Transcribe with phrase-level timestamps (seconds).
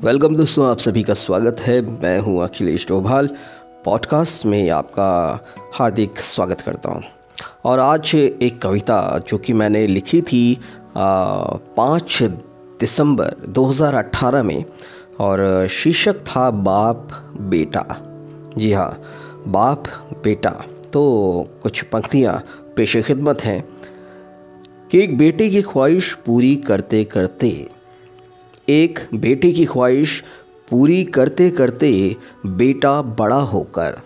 [0.00, 3.28] Welcome दोस्तों, आप सभी का स्वागत है। मैं हूँ अखिलेश डोभाल,
[3.84, 5.40] पॉडकास्ट में आपका
[5.74, 7.02] हार्दिक स्वागत करता हूँ।
[7.64, 10.60] और आज एक कविता जो कि मैंने लिखी थी
[10.96, 12.18] पाँच
[12.80, 14.64] दिसंबर 2018 में,
[15.20, 17.08] और शीर्षक था बाप
[17.40, 17.84] बेटा।
[18.58, 19.02] जी हाँ
[19.48, 19.84] बाप
[20.24, 21.02] बेटा। तो
[21.62, 22.44] कुछ पंक्तियाँ
[22.76, 23.68] पेश खिदमत हैं।
[24.90, 27.68] कि एक बेटे की ख्वाहिश पूरी करते करते
[28.72, 30.24] एक बेटे की ख्वाहिश
[30.70, 33.96] पूरी करते करते बेटा बड़ा होकर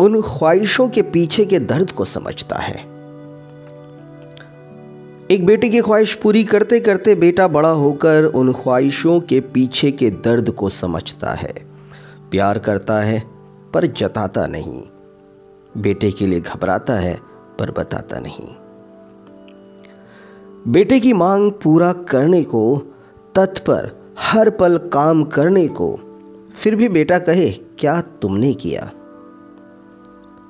[0.00, 2.76] उन ख्वाहिशों के पीछे के दर्द को समझता है।
[5.30, 10.10] एक बेटे की ख्वाहिश पूरी करते करते बेटा बड़ा होकर उन ख्वाहिशों के पीछे के
[10.10, 11.54] दर्द को समझता है।
[12.30, 13.22] प्यार करता है,
[13.74, 14.82] पर जताता नहीं।
[15.76, 17.18] बेटे के लिए घबराता है,
[17.58, 18.48] पर बताता नहीं।
[20.72, 22.90] बेटे की मांग पूरा करने को
[23.34, 26.00] तत्पर हर पल काम करने को।
[26.56, 28.92] फिर भी बेटा कहे, क्या तुमने किया?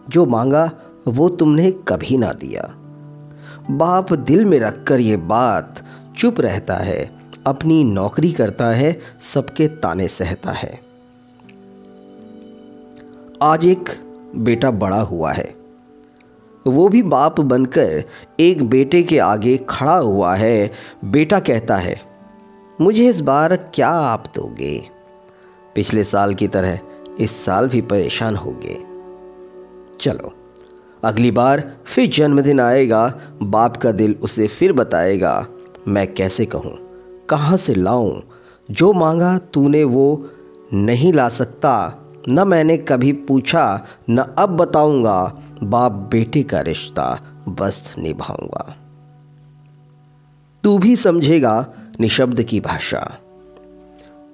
[0.08, 0.72] जो मांगा,
[1.08, 2.74] वो तुमने कभी ना दिया।
[3.70, 5.84] बाप दिल में रखकर ये बात
[6.16, 7.10] चुप रहता है,
[7.46, 10.80] अपनी नौकरी करता है, सबके ताने सहता है।
[13.42, 13.88] आज एक
[14.36, 15.55] बेटा बड़ा हुआ है।
[16.66, 18.05] वो भी बाप बनकर
[18.40, 20.70] एक बेटे के आगे खड़ा हुआ है।
[21.05, 22.13] बेटा कहता है
[22.80, 24.91] मुझे इस बार क्या आप दोगे?
[25.75, 26.78] पिछले साल की तरह
[27.20, 28.75] इस साल भी परेशान होगे।
[30.00, 30.33] चलो,
[31.05, 35.47] अगली बार फिर जन्मदिन आएगा, बाप का दिल उसे फिर बताएगा,
[35.89, 36.78] मैं कैसे कहूँ,
[37.28, 38.20] कहाँ से लाऊं?
[38.70, 40.30] जो मांगा तूने वो
[40.72, 47.95] नहीं ला सकता, न मैंने कभी पूछा, न अब बताऊँगा, बाप बेटे का रिश्ता बस
[47.98, 48.77] निभाऊँगा।
[50.64, 51.67] तू भी समझेगा
[52.00, 53.18] निशब्द की भाषा।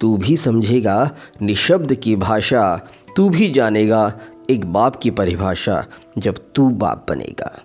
[0.00, 5.86] तू भी समझेगा, निशब्द की भाषा, तू भी जानेगा, एक बाप की परिभाषा,
[6.18, 7.62] जब तू बाप बनेगा।